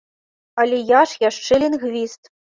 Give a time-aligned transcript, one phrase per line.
[0.63, 2.35] Але я ж яшчэ лінгвіст.